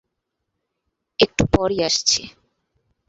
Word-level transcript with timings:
একটু 1.19 1.43
পরই 1.51 1.79
আসছি। 1.83 2.21